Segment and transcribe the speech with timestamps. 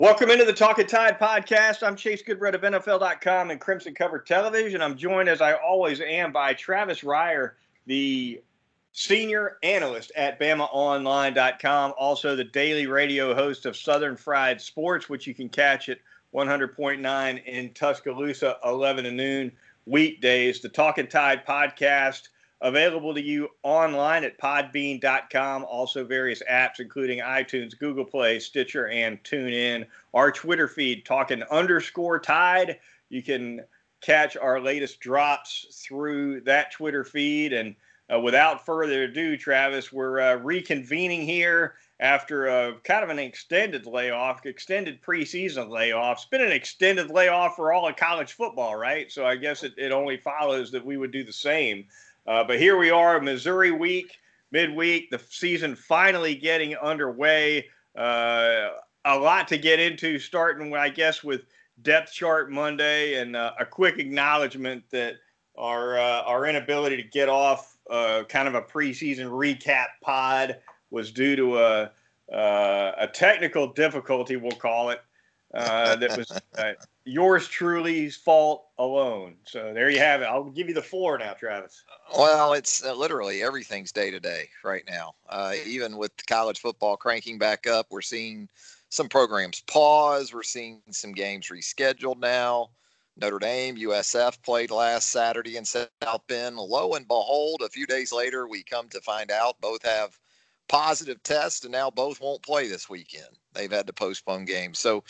[0.00, 1.86] Welcome into the Talking Tide podcast.
[1.86, 4.80] I'm Chase Goodbread of NFL.com and Crimson Cover Television.
[4.80, 7.50] I'm joined, as I always am, by Travis Reier,
[7.84, 8.40] the
[8.92, 15.34] senior analyst at BamaOnline.com, also the daily radio host of Southern Fried Sports, which you
[15.34, 15.98] can catch at
[16.34, 19.52] 100.9 in Tuscaloosa, 11 to noon
[19.84, 20.62] weekdays.
[20.62, 22.28] The Talking Tide podcast
[22.62, 25.64] available to you online at podbean.com.
[25.64, 29.86] Also, various apps, including iTunes, Google Play, Stitcher, and TuneIn.
[30.14, 32.78] Our Twitter feed, talking underscore tide.
[33.08, 33.62] You can
[34.00, 37.52] catch our latest drops through that Twitter feed.
[37.52, 37.74] And
[38.12, 43.86] uh, without further ado, Travis, we're uh, reconvening here after a kind of an extended
[43.86, 46.18] layoff, extended preseason layoff.
[46.18, 49.12] It's been an extended layoff for all of college football, right?
[49.12, 51.86] So I guess it, it only follows that we would do the same.
[52.26, 54.18] Uh, but here we are, Missouri week,
[54.52, 57.66] midweek, the season finally getting underway.
[57.96, 58.68] Uh,
[59.04, 61.42] a lot to get into, starting, I guess, with
[61.82, 65.14] depth chart Monday and uh, a quick acknowledgement that
[65.56, 70.58] our uh, our inability to get off uh, kind of a preseason recap pod
[70.90, 71.90] was due to a
[72.32, 75.00] uh, a technical difficulty, we'll call it,
[75.54, 76.72] uh, that was uh,
[77.04, 79.36] yours truly's fault alone.
[79.44, 80.26] So there you have it.
[80.26, 81.84] I'll give you the floor now, Travis.
[82.16, 85.14] Well, it's uh, literally everything's day to day right now.
[85.28, 88.48] Uh, even with college football cranking back up, we're seeing
[88.90, 90.34] some programs pause.
[90.34, 92.70] We're seeing some games rescheduled now.
[93.16, 95.88] Notre Dame, USF played last Saturday in South
[96.26, 96.56] Bend.
[96.56, 100.18] Lo and behold, a few days later, we come to find out both have
[100.68, 103.36] positive tests, and now both won't play this weekend.
[103.52, 104.78] They've had to postpone games.
[104.78, 105.04] So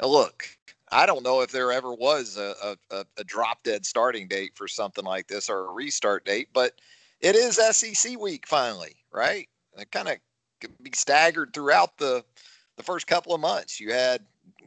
[0.00, 0.48] look,
[0.92, 4.68] I don't know if there ever was a, a, a, drop dead starting date for
[4.68, 6.74] something like this or a restart date, but
[7.20, 9.48] it is SEC week finally, right?
[9.78, 10.18] It kind of
[10.60, 12.24] could be staggered throughout the
[12.76, 13.80] the first couple of months.
[13.80, 14.22] You had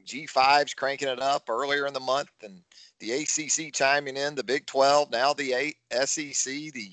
[0.06, 2.61] G5s cranking it up earlier in the month, and
[2.99, 6.92] the ACC chiming in, the Big 12, now the SEC, the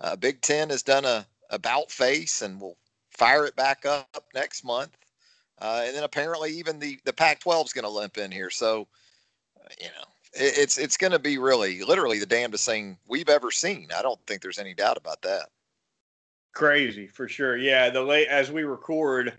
[0.00, 2.76] uh, Big 10 has done a about face and will
[3.10, 4.96] fire it back up next month.
[5.60, 8.50] Uh, and then apparently even the the Pac-12 is going to limp in here.
[8.50, 8.86] So,
[9.78, 13.50] you know, it, it's it's going to be really, literally the damnedest thing we've ever
[13.50, 13.88] seen.
[13.96, 15.48] I don't think there's any doubt about that.
[16.52, 17.56] Crazy for sure.
[17.56, 19.34] Yeah, the late as we record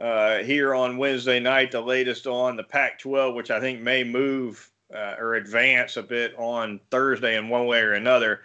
[0.00, 4.70] uh, here on Wednesday night, the latest on the Pac-12, which I think may move
[4.94, 8.40] uh, or advance a bit on Thursday in one way or another.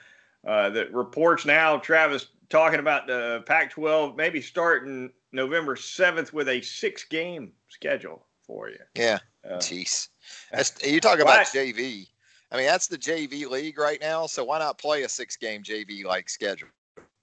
[0.46, 6.62] Uh, that reports now, Travis, talking about the Pac-12 maybe starting November 7th with a
[6.62, 8.80] six game schedule for you.
[8.96, 9.20] Yeah.
[9.46, 10.10] Uh, Jeez.
[10.52, 12.08] That's, you talk about JV.
[12.52, 14.26] I mean, that's the JV league right now.
[14.28, 16.68] So why not play a six game JV like schedule?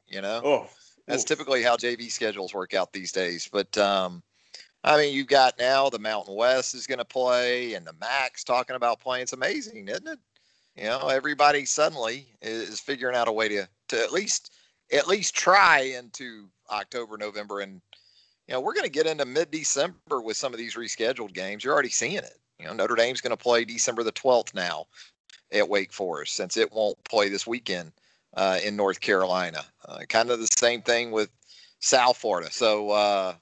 [0.06, 0.40] You know?
[0.44, 0.66] Oh.
[1.06, 3.48] That's typically how JV schedules work out these days.
[3.50, 4.22] But, um,
[4.84, 8.36] I mean, you've got now the Mountain West is going to play and the MAC
[8.44, 9.22] talking about playing.
[9.22, 10.18] It's amazing, isn't it?
[10.76, 14.52] You know, everybody suddenly is figuring out a way to, to at least
[14.92, 17.80] at least try into October, November, and
[18.48, 21.62] you know, we're going to get into mid December with some of these rescheduled games.
[21.62, 22.38] You're already seeing it.
[22.58, 24.86] You know, Notre Dame's going to play December the 12th now
[25.52, 27.92] at Wake Forest since it won't play this weekend
[28.34, 29.64] uh, in North Carolina.
[29.86, 31.30] Uh, kind of the same thing with
[31.80, 32.50] South Florida.
[32.50, 33.34] So uh,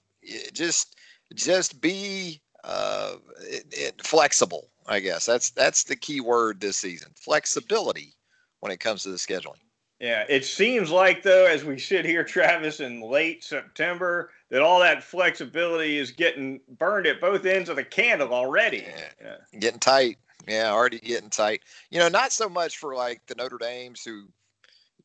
[0.53, 0.97] just
[1.34, 4.69] just be uh, it, it, flexible.
[4.87, 8.15] I guess that's that's the key word this season: flexibility
[8.61, 9.61] when it comes to the scheduling.
[10.00, 14.81] Yeah, it seems like though, as we sit here, Travis, in late September, that all
[14.81, 18.87] that flexibility is getting burned at both ends of the candle already.
[18.87, 19.37] Yeah.
[19.53, 19.59] yeah.
[19.59, 20.19] Getting tight.
[20.47, 21.62] Yeah, already getting tight.
[21.91, 24.29] You know, not so much for like the Notre Dames who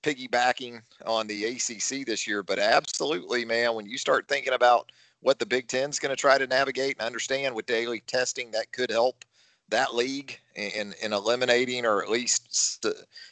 [0.03, 4.91] piggybacking on the ACC this year, but absolutely, man, when you start thinking about
[5.21, 8.71] what the Big Ten's going to try to navigate and understand with daily testing, that
[8.71, 9.23] could help
[9.69, 12.85] that league in, in eliminating or at least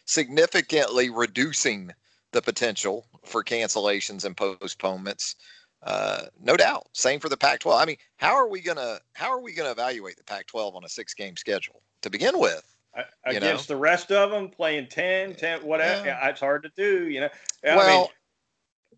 [0.05, 1.91] significantly reducing
[2.31, 5.35] the potential for cancellations and postponements.
[5.83, 6.87] Uh, no doubt.
[6.93, 7.81] Same for the Pac-12.
[7.81, 10.89] I mean, how are we gonna how are we gonna evaluate the Pac-12 on a
[10.89, 12.63] six-game schedule to begin with?
[13.23, 13.75] Against know?
[13.75, 16.05] the rest of them playing 10, 10 whatever.
[16.05, 16.27] Yeah.
[16.27, 17.29] It's hard to do, you know.
[17.63, 18.11] I well,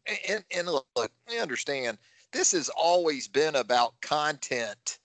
[0.08, 2.00] mean, and, and look, I understand
[2.32, 4.98] this has always been about content,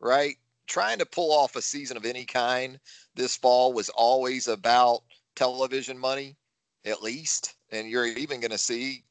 [0.00, 0.36] right?
[0.70, 2.78] trying to pull off a season of any kind
[3.16, 5.02] this fall was always about
[5.34, 6.36] television money,
[6.84, 7.56] at least.
[7.70, 9.02] And you're even going to see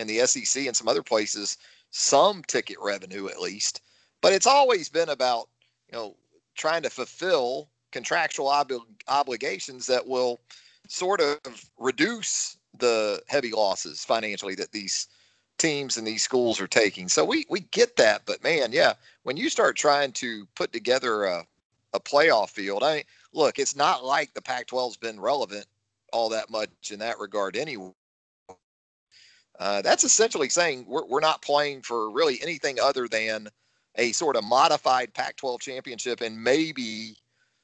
[0.00, 1.58] in the SEC and some other places
[1.90, 3.82] some ticket revenue, at least.
[4.20, 5.48] But it's always been about,
[5.90, 6.16] you know,
[6.56, 8.72] trying to fulfill contractual ob-
[9.08, 10.40] obligations that will
[10.88, 11.38] sort of
[11.78, 15.08] reduce the heavy losses financially that these
[15.58, 17.08] teams and these schools are taking.
[17.08, 18.94] So we we get that, but man, yeah,
[19.24, 21.44] when you start trying to put together a
[21.92, 25.66] a playoff field, I mean, look, it's not like the Pac-12's been relevant
[26.12, 27.90] all that much in that regard anyway.
[29.60, 33.46] Uh, that's essentially saying we're, we're not playing for really anything other than
[33.96, 37.14] a sort of modified Pac-12 championship and maybe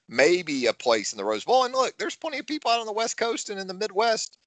[0.08, 1.64] maybe a place in the Rose Bowl.
[1.64, 4.38] And look, there's plenty of people out on the West Coast and in the Midwest.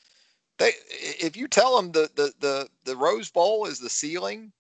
[0.57, 4.51] They, if you tell them the the the, the Rose Bowl is the ceiling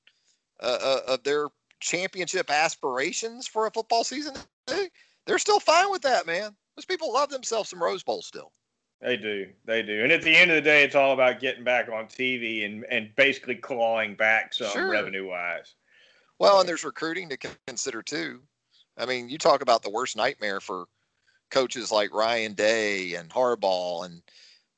[0.59, 1.49] uh, uh, of their
[1.79, 4.33] championship aspirations for a football season,
[4.65, 4.89] they,
[5.27, 6.55] they're still fine with that, man.
[6.75, 8.51] Those people love themselves some Rose Bowl still.
[9.01, 9.47] They do.
[9.65, 10.03] They do.
[10.03, 12.83] And at the end of the day, it's all about getting back on TV and,
[12.91, 14.89] and basically clawing back some sure.
[14.89, 15.75] revenue wise.
[16.37, 17.37] Well, and there's recruiting to
[17.67, 18.41] consider too.
[18.97, 20.85] I mean, you talk about the worst nightmare for
[21.49, 24.21] coaches like Ryan Day and Harbaugh and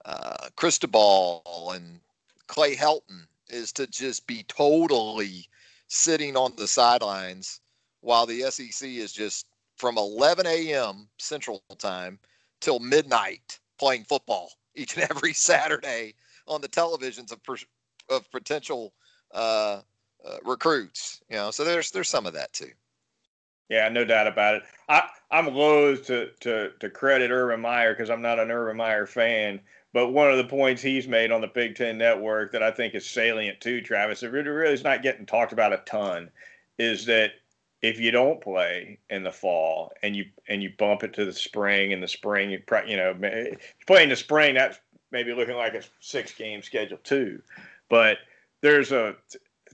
[0.05, 1.99] uh, Cristobal and
[2.47, 5.47] Clay Helton is to just be totally
[5.87, 7.59] sitting on the sidelines
[8.01, 9.47] while the SEC is just
[9.77, 11.07] from 11 a.m.
[11.17, 12.19] Central Time
[12.59, 16.13] till midnight playing football each and every Saturday
[16.47, 17.39] on the televisions of
[18.09, 18.93] of potential
[19.33, 19.81] uh,
[20.25, 21.21] uh, recruits.
[21.29, 22.71] You know, so there's there's some of that too.
[23.69, 24.63] Yeah, no doubt about it.
[24.87, 29.07] I I'm loath to to to credit Urban Meyer because I'm not an Urban Meyer
[29.07, 29.59] fan.
[29.93, 32.95] But one of the points he's made on the Big Ten Network that I think
[32.95, 36.29] is salient too, Travis, it really, really is not getting talked about a ton,
[36.77, 37.31] is that
[37.81, 41.33] if you don't play in the fall and you and you bump it to the
[41.33, 43.57] spring, in the spring you you know you
[43.87, 44.79] play in the spring, that's
[45.11, 47.41] maybe looking like a six game schedule too.
[47.89, 48.17] But
[48.61, 49.15] there's a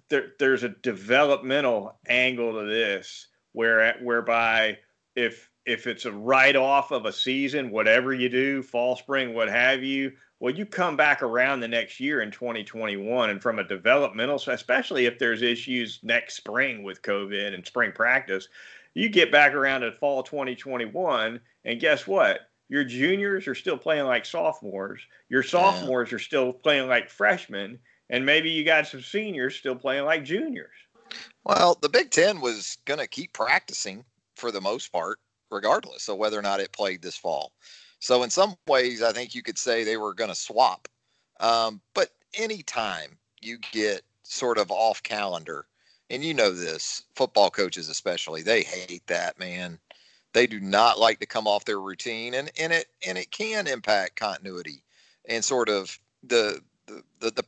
[0.10, 4.78] there, there's a developmental angle to this where whereby
[5.16, 9.50] if if it's a write off of a season, whatever you do, fall, spring, what
[9.50, 13.64] have you, well, you come back around the next year in 2021, and from a
[13.64, 18.48] developmental, especially if there's issues next spring with COVID and spring practice,
[18.94, 22.42] you get back around to fall 2021, and guess what?
[22.70, 25.02] Your juniors are still playing like sophomores.
[25.30, 26.16] Your sophomores yeah.
[26.18, 27.80] are still playing like freshmen,
[28.10, 30.76] and maybe you got some seniors still playing like juniors.
[31.46, 34.04] Well, the Big Ten was going to keep practicing
[34.36, 35.20] for the most part,
[35.50, 37.54] regardless of whether or not it played this fall.
[38.00, 40.88] So, in some ways, I think you could say they were going to swap.
[41.40, 45.66] Um, but anytime you get sort of off calendar,
[46.10, 49.80] and you know this, football coaches especially, they hate that, man.
[50.34, 53.68] They do not like to come off their routine, and, and it and it can
[53.68, 54.84] impact continuity
[55.28, 56.62] and sort of the
[57.20, 57.44] the the,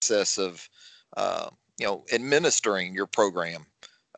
[0.00, 0.68] process of
[1.16, 3.66] uh, you know administering your program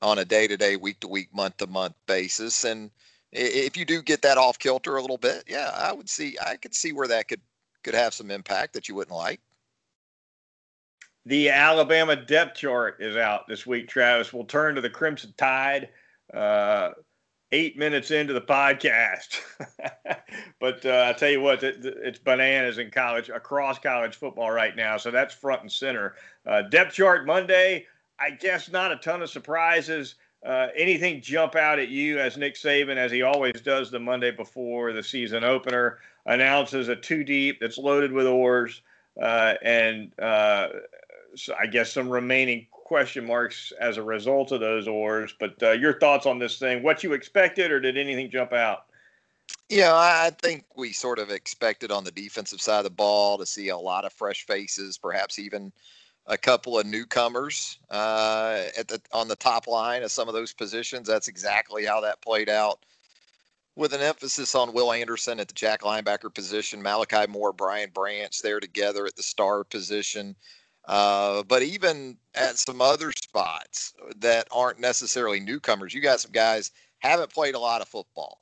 [0.03, 2.65] on a day to day, week to week, month to month basis.
[2.65, 2.91] And
[3.33, 6.57] if you do get that off kilter a little bit, yeah, I would see, I
[6.57, 7.41] could see where that could
[7.83, 9.41] could have some impact that you wouldn't like.
[11.25, 14.33] The Alabama depth chart is out this week, Travis.
[14.33, 15.89] We'll turn to the Crimson Tide.
[16.33, 16.91] Uh,
[17.53, 19.41] eight minutes into the podcast.
[20.61, 24.77] but uh, I tell you what, it, it's bananas in college, across college football right
[24.77, 24.97] now.
[24.97, 26.15] So that's front and center.
[26.47, 27.87] Uh, depth chart Monday,
[28.19, 30.15] I guess not a ton of surprises.
[30.45, 34.31] Uh, anything jump out at you as Nick Saban, as he always does the Monday
[34.31, 38.83] before the season opener, announces a two deep that's loaded with ORs
[39.21, 40.69] uh, and uh,
[41.35, 45.35] so I guess some remaining question marks as a result of those ORs.
[45.39, 46.83] But uh, your thoughts on this thing?
[46.83, 48.87] What you expected, or did anything jump out?
[49.69, 53.47] Yeah, I think we sort of expected on the defensive side of the ball to
[53.47, 55.73] see a lot of fresh faces, perhaps even
[56.31, 60.53] a couple of newcomers uh, at the on the top line of some of those
[60.53, 61.07] positions.
[61.07, 62.87] That's exactly how that played out,
[63.75, 68.41] with an emphasis on Will Anderson at the jack linebacker position, Malachi Moore, Brian Branch
[68.43, 70.37] there together at the star position.
[70.87, 76.71] Uh, but even at some other spots that aren't necessarily newcomers, you got some guys
[77.01, 78.41] haven't played a lot of football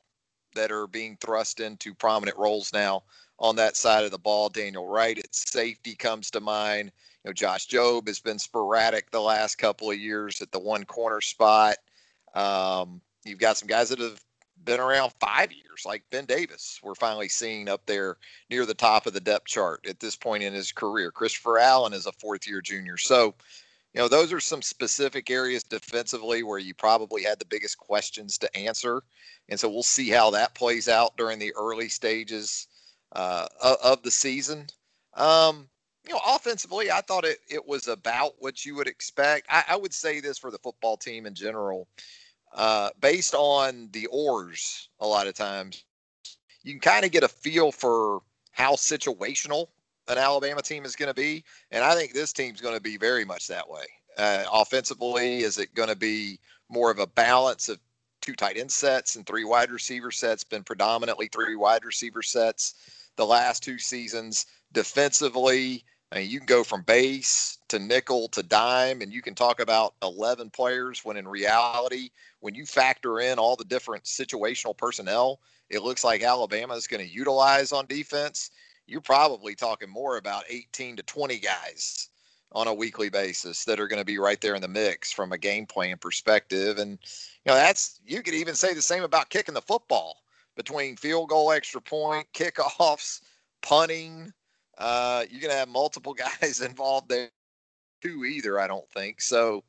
[0.54, 3.02] that are being thrust into prominent roles now
[3.38, 4.48] on that side of the ball.
[4.48, 6.92] Daniel Wright at safety comes to mind.
[7.28, 11.20] Know, Josh Jobe has been sporadic the last couple of years at the one corner
[11.20, 11.76] spot.
[12.34, 14.18] Um, you've got some guys that have
[14.64, 16.80] been around five years, like Ben Davis.
[16.82, 18.16] We're finally seeing up there
[18.48, 21.10] near the top of the depth chart at this point in his career.
[21.10, 22.96] Christopher Allen is a fourth year junior.
[22.96, 23.34] So,
[23.92, 28.38] you know, those are some specific areas defensively where you probably had the biggest questions
[28.38, 29.02] to answer.
[29.50, 32.68] And so we'll see how that plays out during the early stages
[33.12, 34.66] uh, of the season.
[35.12, 35.68] Um,
[36.08, 39.46] you know, offensively, I thought it, it was about what you would expect.
[39.50, 41.86] I, I would say this for the football team in general
[42.54, 45.84] uh, based on the ORs a lot of times
[46.62, 48.20] you can kind of get a feel for
[48.52, 49.68] how situational
[50.08, 52.96] an Alabama team is going to be, and I think this team's going to be
[52.96, 53.84] very much that way.
[54.16, 56.38] Uh, offensively, is it going to be
[56.68, 57.78] more of a balance of
[58.20, 60.44] two tight end sets and three wide receiver sets?
[60.44, 62.74] Been predominantly three wide receiver sets
[63.16, 64.46] the last two seasons.
[64.72, 69.34] Defensively, I mean, you can go from base to nickel to dime, and you can
[69.34, 72.10] talk about 11 players when in reality,
[72.40, 77.06] when you factor in all the different situational personnel, it looks like Alabama is going
[77.06, 78.50] to utilize on defense.
[78.86, 82.08] You're probably talking more about 18 to 20 guys
[82.52, 85.32] on a weekly basis that are going to be right there in the mix from
[85.32, 86.78] a game plan perspective.
[86.78, 90.22] And, you know, that's, you could even say the same about kicking the football
[90.56, 93.20] between field goal, extra point, kickoffs,
[93.60, 94.32] punting
[94.78, 97.28] uh, you're going to have multiple guys involved there
[98.02, 99.20] too, either, I don't think.
[99.20, 99.64] So,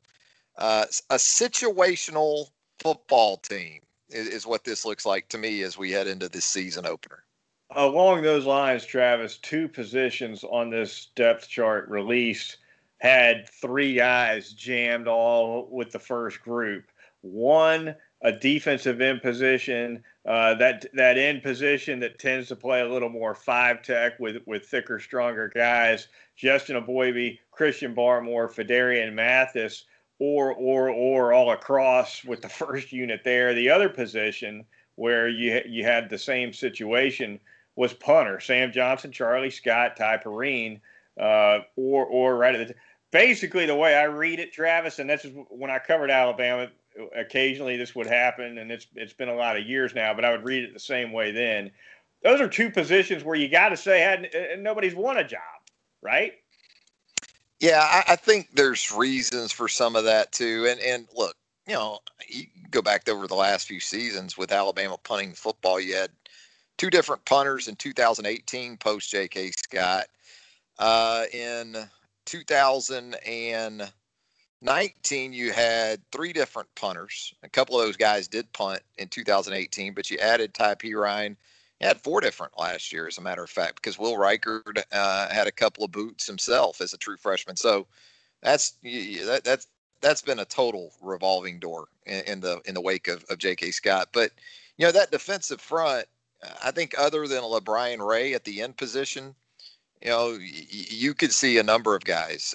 [0.56, 2.46] uh, a situational
[2.78, 6.44] football team is, is, what this looks like to me as we head into this
[6.44, 7.24] season opener.
[7.70, 12.58] Along those lines, Travis, two positions on this depth chart released
[12.98, 16.84] had three guys jammed all with the first group.
[17.22, 22.88] One, a defensive end position uh, that that end position that tends to play a
[22.88, 26.08] little more five tech with with thicker, stronger guys.
[26.36, 29.84] Justin Eboigbe, Christian Barmore, Phidarian Mathis,
[30.18, 33.54] or or or all across with the first unit there.
[33.54, 34.64] The other position
[34.96, 37.40] where you you had the same situation
[37.76, 40.80] was punter Sam Johnson, Charlie Scott, Ty Perine,
[41.18, 42.74] uh, or or right at the
[43.10, 46.68] basically the way I read it, Travis, and this is when I covered Alabama
[47.14, 50.30] occasionally this would happen, and it's it's been a lot of years now, but I
[50.30, 51.70] would read it the same way then.
[52.22, 55.40] Those are two positions where you got to say had nobody's won a job,
[56.02, 56.34] right?
[57.60, 60.66] Yeah, I, I, think there's reasons for some of that too.
[60.68, 64.96] And and look, you know, you go back over the last few seasons with Alabama
[65.02, 65.78] punting football.
[65.78, 66.10] You had
[66.78, 69.50] two different punters in 2018 post J.K.
[69.50, 70.06] Scott.
[70.78, 71.76] Uh, in
[72.24, 73.92] 2000 and
[74.62, 77.34] 19, you had three different punters.
[77.42, 81.36] A couple of those guys did punt in 2018, but you added Ty Perine.
[81.80, 85.28] You had four different last year, as a matter of fact, because Will Reichard uh,
[85.30, 87.56] had a couple of boots himself as a true freshman.
[87.56, 87.86] So
[88.42, 89.66] that's that, that's
[90.02, 93.70] that's been a total revolving door in, in the in the wake of, of J.K.
[93.70, 94.08] Scott.
[94.12, 94.32] But
[94.76, 96.06] you know that defensive front,
[96.62, 99.34] I think, other than LaBryan Ray at the end position,
[100.02, 102.54] you know, you could see a number of guys,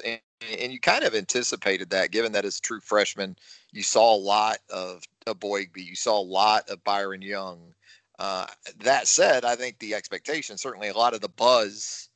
[0.59, 3.35] and, you kind of anticipated that, given that as true freshman,
[3.71, 7.73] you saw a lot of, of Eboigbe, you saw a lot of Byron Young.
[8.17, 8.45] Uh,
[8.81, 12.09] that said, I think the expectation, certainly a lot of the buzz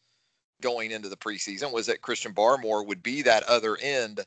[0.61, 4.21] going into the preseason, was that Christian Barmore would be that other end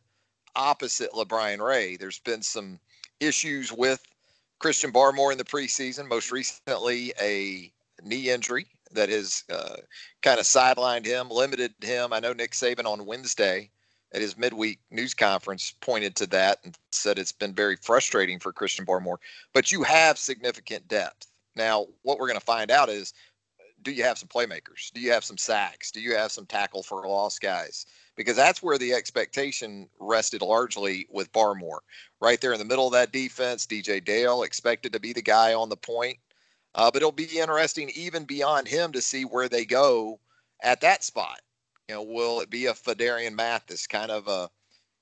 [0.55, 1.97] opposite LaBryan Ray.
[1.97, 2.79] There's been some
[3.21, 4.03] issues with
[4.59, 9.77] Christian Barmore in the preseason, most recently a knee injury that has uh,
[10.21, 12.13] kind of sidelined him, limited him.
[12.13, 13.71] I know Nick Saban on Wednesday
[14.13, 18.53] at his midweek news conference pointed to that and said it's been very frustrating for
[18.53, 19.19] Christian Barmore.
[19.53, 21.27] But you have significant depth.
[21.57, 23.13] Now, what we're going to find out is
[23.83, 24.93] do you have some playmakers?
[24.93, 25.91] Do you have some sacks?
[25.91, 27.87] Do you have some tackle for loss guys?
[28.17, 31.81] Because that's where the expectation rested largely with Barmore.
[32.21, 35.55] Right there in the middle of that defense, DJ Dale expected to be the guy
[35.55, 36.19] on the point.
[36.75, 40.19] Uh, but it'll be interesting even beyond him to see where they go
[40.63, 41.41] at that spot.
[41.89, 44.49] You know, will it be a Phidarian Mathis kind of a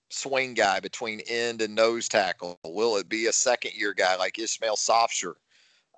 [0.08, 2.58] swing guy between end and nose tackle?
[2.64, 5.34] Will it be a second year guy like Ishmael Sopsher?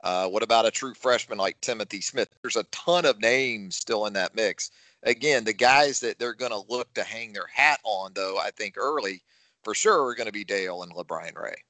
[0.03, 2.29] Uh, what about a true freshman like Timothy Smith?
[2.43, 4.71] There's a ton of names still in that mix.
[5.05, 8.51] Again, the guys that they're going to look to hang their hat on, though, I
[8.51, 9.23] think early
[9.63, 11.63] for sure are going to be Dale and LaBryan Ray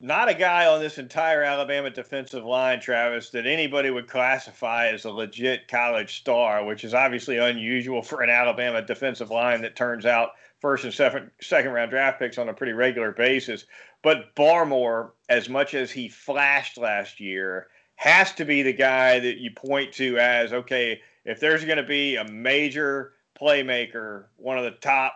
[0.00, 5.04] not a guy on this entire Alabama defensive line, Travis, that anybody would classify as
[5.04, 10.06] a legit college star, which is obviously unusual for an Alabama defensive line that turns
[10.06, 13.66] out first and second second round draft picks on a pretty regular basis.
[14.02, 19.38] But Barmore, as much as he flashed last year, has to be the guy that
[19.38, 24.64] you point to as okay, if there's going to be a major playmaker, one of
[24.64, 25.14] the top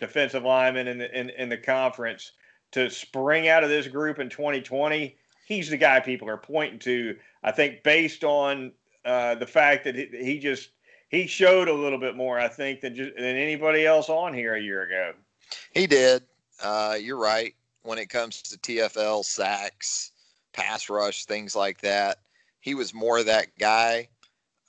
[0.00, 2.32] defensive linemen in the in, in the conference
[2.72, 7.16] to spring out of this group in 2020, he's the guy people are pointing to.
[7.42, 8.72] I think based on
[9.04, 10.70] uh, the fact that he, he, just
[11.08, 14.54] he showed a little bit more, I think, than just, than anybody else on here
[14.54, 15.12] a year ago.
[15.72, 16.22] He did.
[16.62, 17.54] Uh, you're right.
[17.82, 20.12] When it comes to TFL sacks,
[20.52, 22.18] pass rush, things like that,
[22.60, 24.08] he was more that guy.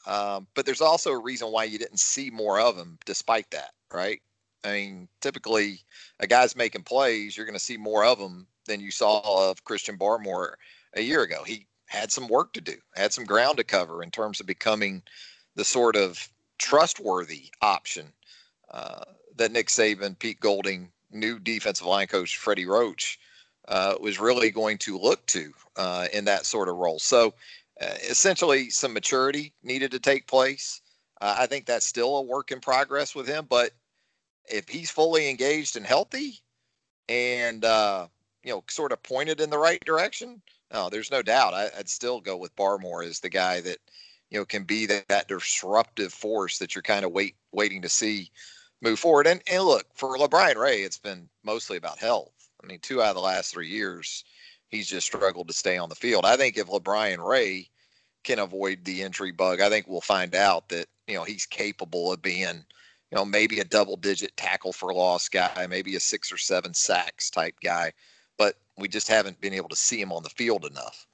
[0.08, 3.72] Um, but there's also a reason why you didn't see more of him, despite that,
[3.94, 4.22] right?
[4.64, 5.80] I mean, typically
[6.20, 9.64] a guy's making plays, you're going to see more of them than you saw of
[9.64, 10.54] Christian Barmore
[10.94, 11.44] a year ago.
[11.44, 15.02] He had some work to do, had some ground to cover in terms of becoming
[15.56, 18.14] the sort of trustworthy option
[18.72, 19.04] uh,
[19.36, 23.20] that Nick Saban, Pete Golding, new defensive line coach Freddie Roach
[23.68, 27.00] uh, was really going to look to uh, in that sort of role.
[27.00, 27.34] So
[27.82, 30.82] uh, essentially, some maturity needed to take place.
[31.20, 33.72] Uh, I think that's still a work in progress with him, but
[34.52, 36.40] if he's fully engaged and healthy,
[37.10, 38.08] and uh,
[38.44, 40.42] you know, sort of pointed in the right direction,
[40.74, 41.54] no, there's no doubt.
[41.54, 43.78] I, would still go with Barmore as the guy that
[44.30, 47.90] you know can be that, that disruptive force that you're kind of wait waiting to
[47.90, 48.32] see
[48.82, 49.28] move forward.
[49.28, 52.34] And and look for LaBryan Ray, it's been mostly about health.
[52.64, 54.24] I mean, two out of the last three years,
[54.70, 56.26] he's just struggled to stay on the field.
[56.26, 57.70] I think if LaBryan Ray
[58.24, 62.12] can avoid the injury bug, I think we'll find out that you know he's capable
[62.12, 62.64] of being
[63.12, 66.74] you know, maybe a double digit tackle for loss guy, maybe a six or seven
[66.74, 67.92] sacks type guy,
[68.38, 71.06] but we just haven't been able to see him on the field enough.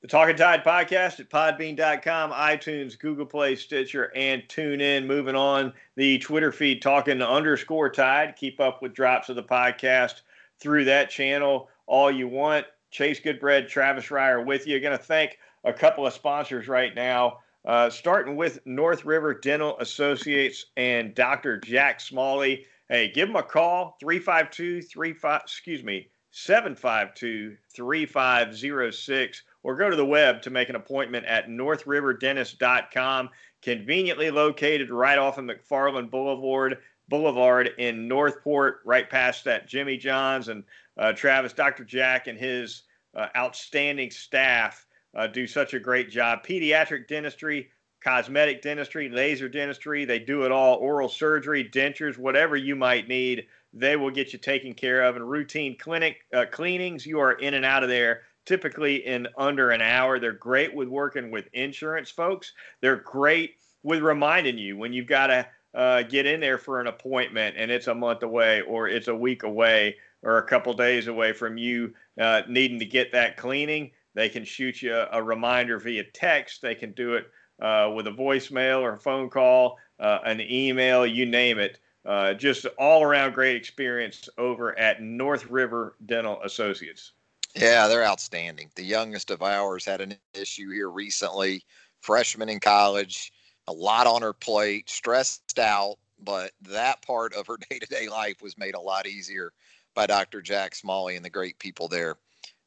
[0.00, 5.06] The Talking Tide podcast at podbean.com, iTunes, Google Play, Stitcher, and tune in.
[5.06, 8.36] Moving on the Twitter feed, talking underscore tide.
[8.36, 10.20] Keep up with drops of the podcast
[10.60, 12.66] through that channel all you want.
[12.90, 14.78] Chase Goodbread, Travis Reier with you.
[14.78, 17.38] Going to thank a couple of sponsors right now.
[17.64, 21.58] Uh, starting with North River Dental Associates and Dr.
[21.58, 22.66] Jack Smalley.
[22.90, 30.04] Hey, give them a call 352 35 excuse me 752 3506 or go to the
[30.04, 33.30] web to make an appointment at northriverdentist.com
[33.62, 36.78] conveniently located right off of McFarland Boulevard
[37.08, 40.64] Boulevard in Northport right past that Jimmy John's and
[40.98, 41.84] uh, Travis Dr.
[41.84, 42.82] Jack and his
[43.14, 46.44] uh, outstanding staff uh, do such a great job.
[46.44, 47.70] Pediatric dentistry,
[48.02, 50.76] cosmetic dentistry, laser dentistry, they do it all.
[50.76, 55.16] Oral surgery, dentures, whatever you might need, they will get you taken care of.
[55.16, 59.70] And routine clinic uh, cleanings, you are in and out of there typically in under
[59.70, 60.18] an hour.
[60.18, 62.52] They're great with working with insurance folks.
[62.80, 66.86] They're great with reminding you when you've got to uh, get in there for an
[66.86, 71.08] appointment and it's a month away or it's a week away or a couple days
[71.08, 75.78] away from you uh, needing to get that cleaning they can shoot you a, reminder
[75.78, 76.62] via text.
[76.62, 77.26] They can do it
[77.60, 81.78] uh, with a voicemail or a phone call, uh, an email, you name it.
[82.06, 87.12] Uh, just all around great experience over at North River Dental Associates.
[87.56, 88.70] Yeah, they're outstanding.
[88.74, 91.64] The youngest of ours had an issue here recently,
[92.02, 93.32] freshman in college,
[93.68, 98.08] a lot on her plate, stressed out, but that part of her day to day
[98.08, 99.52] life was made a lot easier
[99.94, 100.42] by Dr.
[100.42, 102.16] Jack Smalley and the great people there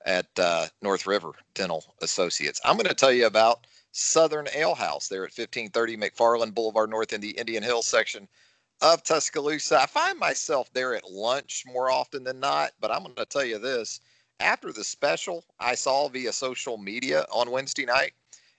[0.08, 2.62] at uh, North River Dental Associates.
[2.64, 7.12] I'm going to tell you about Southern Ale House there at 1530 McFarland Boulevard North
[7.12, 8.28] in the Indian Hill section
[8.82, 9.82] of Tuscaloosa.
[9.82, 13.44] I find myself there at lunch more often than not, but I'm going to tell
[13.44, 14.00] you this.
[14.40, 18.14] After the special I saw via social media on Wednesday night,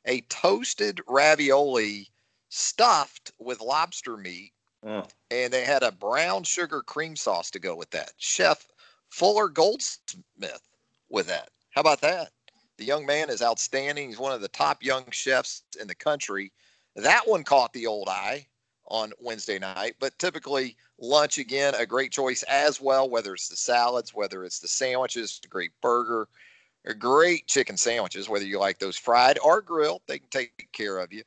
[0.04, 2.10] a toasted ravioli
[2.50, 4.52] stuffed with lobster meat,
[4.84, 5.08] mm.
[5.30, 8.12] and they had a brown sugar cream sauce to go with that.
[8.18, 8.66] Chef
[9.08, 10.68] Fuller Goldsmith
[11.08, 11.50] with that.
[11.70, 12.30] How about that?
[12.76, 14.08] The young man is outstanding.
[14.08, 16.52] He's one of the top young chefs in the country.
[16.96, 18.46] That one caught the old eye
[18.86, 23.56] on Wednesday night, but typically lunch again, a great choice as well, whether it's the
[23.56, 26.28] salads, whether it's the sandwiches, the great burger,
[26.98, 31.12] great chicken sandwiches, whether you like those fried or grilled, they can take care of
[31.12, 31.22] you.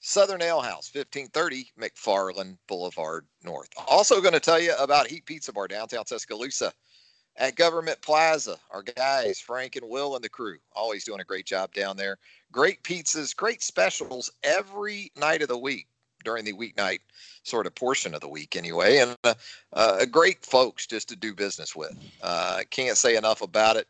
[0.00, 3.68] Southern Ale House, 1530 McFarland Boulevard North.
[3.86, 6.72] Also, going to tell you about Heat Pizza Bar downtown Tuscaloosa
[7.36, 8.58] at Government Plaza.
[8.70, 12.18] Our guys, Frank and Will and the crew, always doing a great job down there.
[12.52, 15.86] Great pizzas, great specials every night of the week
[16.24, 17.00] during the weeknight
[17.42, 19.34] sort of portion of the week anyway and uh,
[19.72, 23.88] uh, great folks just to do business with uh, can't say enough about it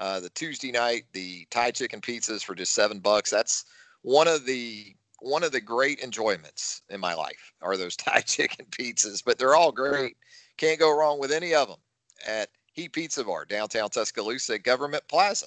[0.00, 3.64] uh, the tuesday night the thai chicken pizzas for just seven bucks that's
[4.02, 8.66] one of the one of the great enjoyments in my life are those thai chicken
[8.70, 10.16] pizzas but they're all great
[10.56, 11.78] can't go wrong with any of them
[12.26, 15.46] at Heat Pizza Bar, downtown Tuscaloosa, Government Plaza.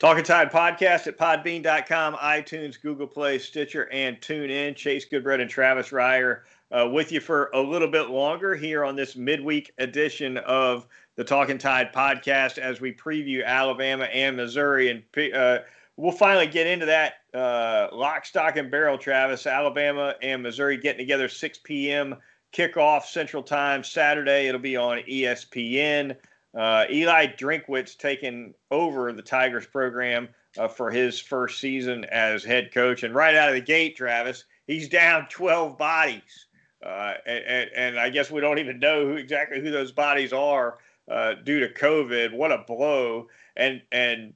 [0.00, 4.74] Talking Tide podcast at podbean.com, iTunes, Google Play, Stitcher, and tune in.
[4.74, 6.40] Chase Goodbread and Travis Reier
[6.72, 11.24] uh, with you for a little bit longer here on this midweek edition of the
[11.24, 14.90] Talking Tide podcast as we preview Alabama and Missouri.
[14.90, 15.60] And uh,
[15.96, 19.46] we'll finally get into that uh, lock, stock, and barrel, Travis.
[19.46, 22.16] Alabama and Missouri getting together 6 p.m
[22.54, 24.46] kickoff Central Time Saturday.
[24.46, 26.16] It'll be on ESPN.
[26.56, 32.72] Uh, Eli Drinkwitz taking over the Tigers program uh, for his first season as head
[32.72, 33.02] coach.
[33.02, 36.46] And right out of the gate, Travis, he's down 12 bodies.
[36.84, 40.78] Uh, and, and, I guess we don't even know who exactly who those bodies are
[41.10, 42.34] uh, due to COVID.
[42.34, 43.28] What a blow!
[43.56, 44.34] And and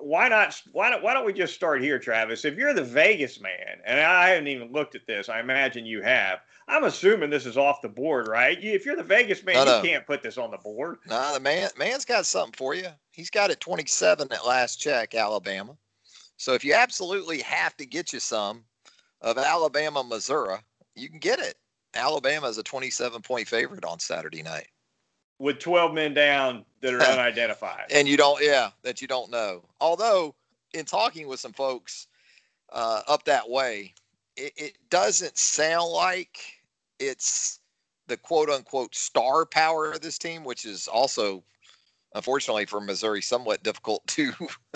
[0.00, 0.60] why not?
[0.72, 2.44] Why don't, why don't we just start here, Travis?
[2.44, 6.02] If you're the Vegas man, and I haven't even looked at this, I imagine you
[6.02, 6.40] have.
[6.68, 8.62] I'm assuming this is off the board, right?
[8.62, 9.76] If you're the Vegas man, no, no.
[9.78, 10.98] you can't put this on the board.
[11.08, 12.88] No, nah, the man man's got something for you.
[13.10, 15.76] He's got it 27 at last check, Alabama.
[16.36, 18.64] So if you absolutely have to get you some
[19.22, 20.58] of Alabama, Missouri,
[20.94, 21.54] you can get it.
[21.94, 24.68] Alabama is a 27 point favorite on Saturday night
[25.40, 27.86] with 12 men down that are unidentified.
[27.90, 29.64] and you don't, yeah, that you don't know.
[29.80, 30.34] Although,
[30.74, 32.06] in talking with some folks
[32.72, 33.94] uh, up that way,
[34.36, 36.38] it, it doesn't sound like
[37.00, 37.58] it's
[38.06, 41.42] the quote unquote star power of this team, which is also,
[42.14, 44.32] unfortunately for Missouri, somewhat difficult to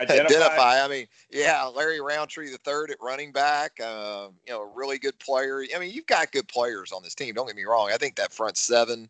[0.00, 0.14] identify.
[0.14, 0.84] identify.
[0.84, 4.98] I mean, yeah, Larry Rountree the third at running back, uh, you know, a really
[4.98, 5.64] good player.
[5.74, 7.34] I mean, you've got good players on this team.
[7.34, 7.90] Don't get me wrong.
[7.92, 9.08] I think that front seven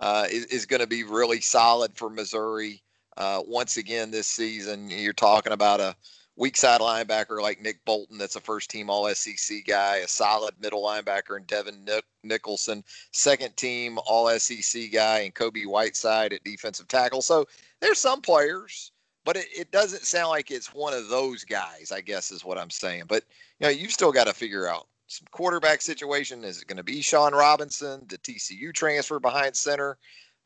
[0.00, 2.82] uh, is, is going to be really solid for Missouri
[3.16, 4.90] uh, once again this season.
[4.90, 5.94] You're talking about a
[6.36, 10.54] weak side linebacker like Nick Bolton, that's a first team All SEC guy, a solid
[10.58, 11.86] middle linebacker in Devin
[12.24, 12.82] Nicholson,
[13.12, 17.20] second team All SEC guy, and Kobie Whiteside at defensive tackle.
[17.20, 17.46] So
[17.80, 18.92] there's some players,
[19.26, 22.56] but it, it doesn't sound like it's one of those guys, I guess is what
[22.56, 23.04] I'm saying.
[23.06, 23.24] But
[23.58, 26.44] you know, you've still got to figure out some quarterback situation.
[26.44, 29.98] Is it going to be Shawn Robinson, the TCU transfer behind center?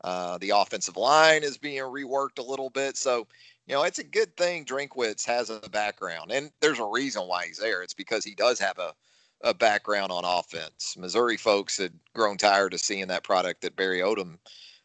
[0.03, 2.97] Uh, the offensive line is being reworked a little bit.
[2.97, 3.27] So,
[3.67, 6.31] you know, it's a good thing Drinkwitz has a background.
[6.31, 7.83] And there's a reason why he's there.
[7.83, 8.93] It's because he does have a,
[9.43, 10.95] a background on offense.
[10.97, 14.37] Missouri folks had grown tired of seeing that product that Barry Odom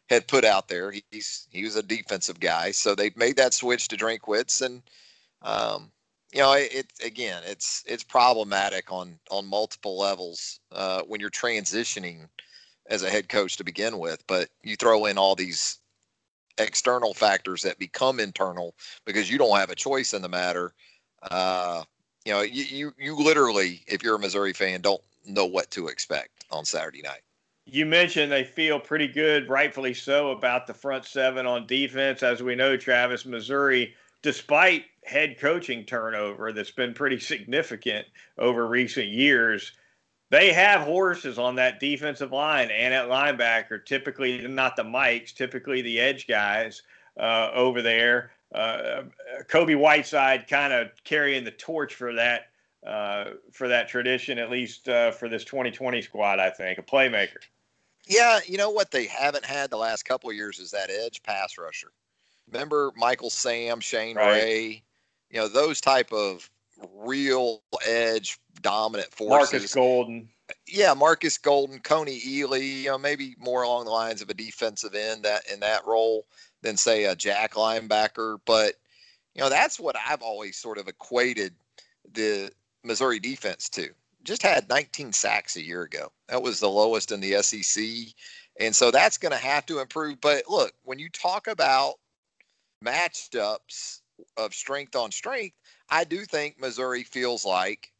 [0.09, 0.93] had put out there.
[1.09, 2.69] He's he was a defensive guy.
[2.71, 4.83] So they made that switch to Drinkwitz and
[5.41, 5.91] um,
[6.33, 11.29] you know, it, it, again, it's it's problematic on on multiple levels uh, when you're
[11.29, 12.27] transitioning
[12.89, 14.25] as a head coach to begin with.
[14.27, 15.79] But you throw in all these
[16.57, 20.73] external factors that become internal because you don't have a choice in the matter.
[21.29, 21.83] Uh,
[22.25, 25.87] you know, you, you you literally, if you're a Missouri fan, don't know what to
[25.87, 27.21] expect on Saturday night.
[27.65, 32.23] You mentioned they feel pretty good, rightfully so, about the front seven on defense.
[32.23, 38.05] As we know, Travis, Missouri, despite head coaching turnover that's been pretty significant
[38.37, 39.71] over recent years.
[40.29, 45.81] They have horses on that defensive line and at linebacker, typically not the Mikes, typically
[45.81, 46.81] the edge guys
[47.19, 48.31] uh, over there.
[48.53, 49.03] Uh,
[49.49, 52.47] Kobie Whiteside kind of carrying the torch for that
[52.85, 56.39] uh, for that tradition, at least uh, for this 2020 squad.
[56.39, 57.37] I think a playmaker.
[58.07, 61.21] Yeah, you know what they haven't had the last couple of years is that edge
[61.23, 61.91] pass rusher.
[62.51, 64.41] Remember Michael Sam, Shane right.
[64.41, 64.83] Ray,
[65.31, 66.49] you know those type of
[66.95, 69.53] real edge dominant forces.
[69.53, 70.29] Marcus Golden.
[70.67, 74.93] Yeah, Marcus Golden, Kony Ealy, you know, maybe more along the lines of a defensive
[74.93, 76.25] end that in that role
[76.61, 78.39] than say a jack linebacker.
[78.45, 78.75] But
[79.33, 81.53] you know, that's what I've always sort of equated
[82.13, 82.51] the
[82.83, 83.89] Missouri defense to.
[84.23, 86.11] Just had 19 sacks a year ago.
[86.27, 87.83] That was the lowest in the SEC.
[88.59, 90.19] And so that's going to have to improve.
[90.21, 91.95] But look, when you talk about
[92.85, 94.00] matchups
[94.37, 95.55] of strength on strength,
[95.89, 97.91] I do think Missouri feels like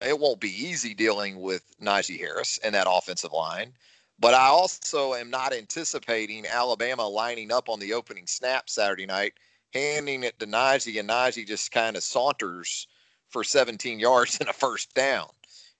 [0.00, 3.72] it won't be easy dealing with Najee Harris and that offensive line.
[4.18, 9.34] But I also am not anticipating Alabama lining up on the opening snap Saturday night,
[9.72, 12.86] handing it to Najee, and Najee just kind of saunters
[13.28, 15.28] for 17 yards and a first down.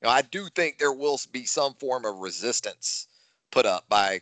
[0.03, 3.09] You know, I do think there will be some form of resistance
[3.51, 4.21] put up by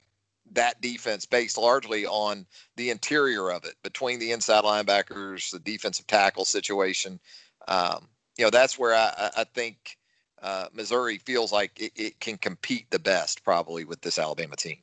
[0.52, 6.06] that defense based largely on the interior of it between the inside linebackers, the defensive
[6.06, 7.18] tackle situation.
[7.66, 9.96] Um, you know, that's where I, I think
[10.42, 14.78] uh, Missouri feels like it, it, can compete the best probably with this Alabama team.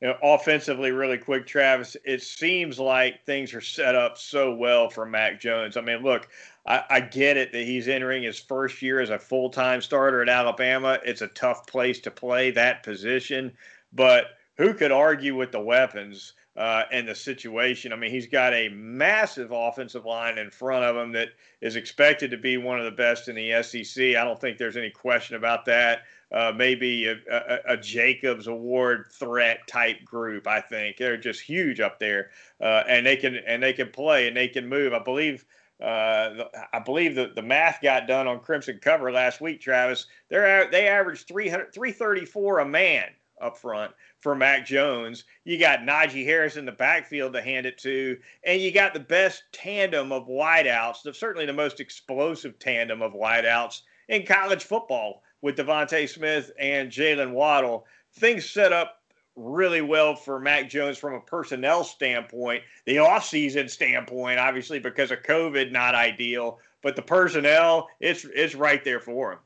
[0.00, 4.90] You know, offensively, really quick, Travis, it seems like things are set up so well
[4.90, 5.76] for Mac Jones.
[5.76, 6.28] I mean, look,
[6.66, 10.20] I, I get it that he's entering his first year as a full time starter
[10.20, 10.98] at Alabama.
[11.04, 13.52] It's a tough place to play that position,
[13.92, 14.26] but–
[14.62, 17.92] who could argue with the weapons uh, and the situation?
[17.92, 22.30] I mean, he's got a massive offensive line in front of him that is expected
[22.30, 24.14] to be one of the best in the SEC.
[24.14, 26.02] I don't think there's any question about that.
[26.30, 30.46] Uh, maybe a, a, a, Jacobs Award threat type group.
[30.46, 34.28] I think they're just huge up there, uh, and they can and they can play
[34.28, 34.94] and they can move.
[34.94, 35.44] I believe.
[35.78, 40.06] Uh, I believe that the math got done on Crimson Cover last week, Travis.
[40.30, 43.06] They're they averaged 300, 334 a man
[43.42, 45.24] up front for Mac Jones.
[45.44, 49.00] You got Najee Harris in the backfield to hand it to, and you got the
[49.00, 55.56] best tandem of wideouts, certainly the most explosive tandem of wideouts in college football with
[55.56, 57.86] DeVonta Smith and Jalen Waddle.
[58.14, 59.02] Things set up
[59.36, 62.62] really well for Mac Jones from a personnel standpoint.
[62.84, 68.84] The offseason standpoint, obviously, because of COVID, not ideal, but the personnel, it's it's right
[68.84, 69.38] there for him.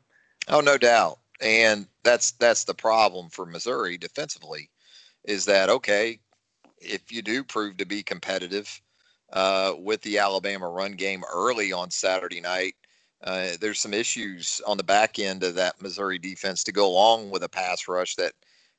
[0.48, 1.18] Oh, no doubt.
[1.40, 4.70] And that's that's the problem for Missouri defensively,
[5.24, 6.18] is that okay,
[6.78, 8.80] if you do prove to be competitive
[9.32, 12.74] uh, with the Alabama run game early on Saturday night,
[13.24, 17.30] uh, there's some issues on the back end of that Missouri defense to go along
[17.30, 18.32] with a pass rush that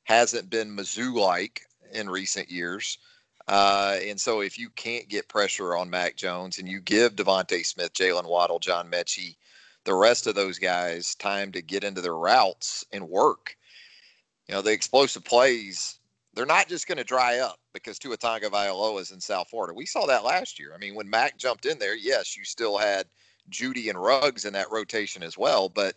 [0.04, 2.98] hasn't been Mizzou like in recent years.
[3.46, 7.64] Uh, and so if you can't get pressure on Mac Jones and you give DeVonta
[7.64, 9.36] Smith, Jalen Waddle, John Metchie,
[9.84, 13.56] the rest of those guys time to get into their routes and work,
[14.46, 15.98] you know, the explosive plays,
[16.34, 19.74] they're not just going to dry up because Tua Tagovailoa is in South Florida.
[19.74, 20.72] We saw that last year.
[20.74, 23.06] I mean, when Mac jumped in there, yes, you still had
[23.50, 25.96] Jeudy and Ruggs in that rotation as well, but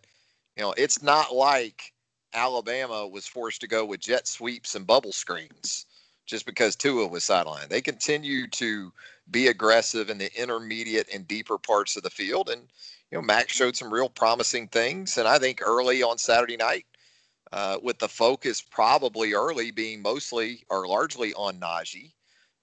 [0.56, 1.94] you know, it's not like
[2.34, 5.86] Alabama was forced to go with jet sweeps and bubble screens
[6.26, 7.70] just because Tua was sidelined.
[7.70, 8.92] They continue to
[9.32, 12.50] be aggressive in the intermediate and deeper parts of the field.
[12.50, 12.62] And,
[13.12, 15.18] you know, Mac showed some real promising things.
[15.18, 16.86] And I think early on Saturday night,
[17.52, 22.14] uh, with the focus probably early being mostly or largely on Najee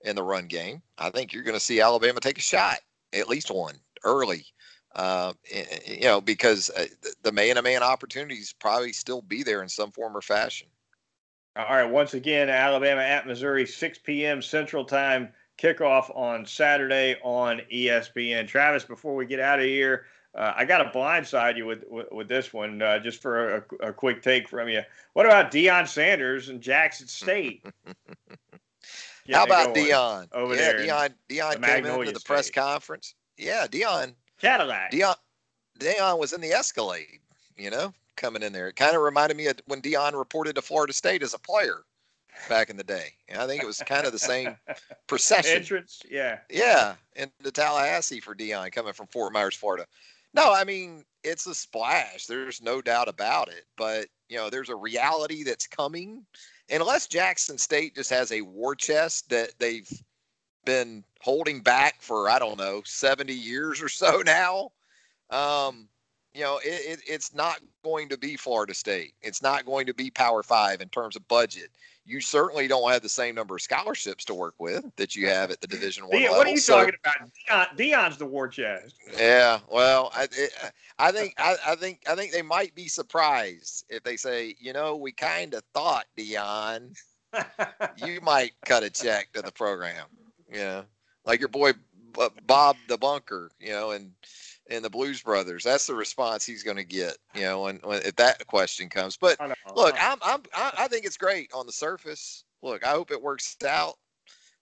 [0.02, 2.78] in the run game, I think you're going to see Alabama take a shot,
[3.12, 4.46] at least one early
[4.94, 5.32] uh,
[5.86, 6.86] you know, because uh,
[7.22, 10.66] the man to man opportunities probably still be there in some form or fashion.
[11.56, 11.84] All right.
[11.84, 14.40] Once again, Alabama at Missouri, 6 p.m.
[14.42, 18.46] Central Time kickoff on Saturday on ESPN.
[18.46, 22.06] Travis, before we get out of here, uh, I got to blindside you with, with,
[22.12, 24.82] with this one uh, just for a, a, quick take from you.
[25.14, 27.64] What about Deion Sanders and Jackson State?
[29.32, 30.28] How about Deion?
[30.32, 31.14] Over yeah, there Deion.
[31.28, 32.24] Deion came into the State.
[32.24, 33.14] press conference.
[33.36, 34.92] Yeah, Deion Cadillac.
[34.92, 35.16] Deion,
[35.80, 37.20] Deion was in the Escalade,
[37.56, 38.68] you know, coming in there.
[38.68, 41.82] It kind of reminded me of when Deion reported to Florida State as a player
[42.48, 43.12] back in the day.
[43.36, 44.56] I think it was kind of the same
[45.06, 45.56] procession.
[45.56, 46.38] Entrance, yeah.
[46.50, 49.86] Yeah, into Tallahassee for Deion coming from Fort Myers, Florida.
[50.34, 52.26] No, I mean, it's a splash.
[52.26, 53.64] There's no doubt about it.
[53.76, 56.24] But, you know, there's a reality that's coming.
[56.70, 59.90] unless Jackson State just has a war chest that they've
[60.64, 64.70] been holding back for I don't know 70 years or so now.
[65.30, 65.88] Um,
[66.34, 69.14] you know, it, it, it's not going to be Florida State.
[69.22, 71.70] It's not going to be Power Five in terms of budget.
[72.08, 75.50] You certainly don't have the same number of scholarships to work with that you have
[75.50, 76.38] at the Division One level.
[76.38, 77.76] What are you so, talking about?
[77.76, 78.96] Deion, Deion's the war chest.
[79.18, 80.50] Yeah, well, I, it,
[80.98, 84.72] I think I, I, think I think they might be surprised if they say, you
[84.72, 86.96] know, we kind of thought Deion,
[87.98, 90.06] you might cut a check to the program.
[90.50, 90.84] Yeah,
[91.26, 91.72] like your boy
[92.46, 94.12] Bob the Bunker, you know, and
[94.68, 95.64] and the Blues Brothers.
[95.64, 99.16] That's the response he's going to get, you know, when, when if that question comes.
[99.16, 99.38] But
[99.74, 102.44] look, I'm, I'm I think it's great on the surface.
[102.62, 103.94] Look, I hope it works out.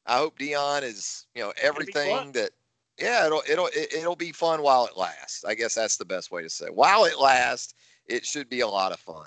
[0.07, 2.51] I hope Deion is, you know, everything that.
[2.99, 5.45] Yeah, it'll it'll it'll be fun while it lasts.
[5.45, 6.67] I guess that's the best way to say.
[6.67, 6.75] It.
[6.75, 7.75] While it lasts,
[8.07, 9.27] it should be a lot of fun.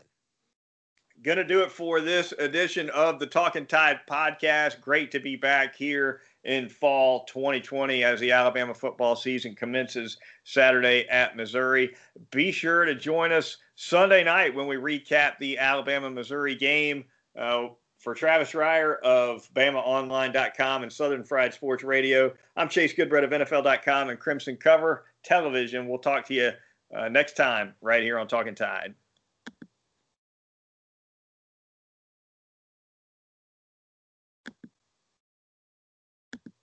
[1.22, 4.82] Gonna do it for this edition of the Talking Tide podcast.
[4.82, 11.08] Great to be back here in fall 2020 as the Alabama football season commences Saturday
[11.08, 11.94] at Missouri.
[12.32, 17.06] Be sure to join us Sunday night when we recap the Alabama Missouri game.
[17.40, 17.68] Uh,
[18.00, 24.10] for Travis Reier of BamaOnline.com and Southern Fried Sports Radio, I'm Chase Goodbread of NFL.com
[24.10, 25.88] and Crimson Cover Television.
[25.88, 26.52] We'll talk to you
[26.98, 28.96] uh, next time right here on Talking Tide.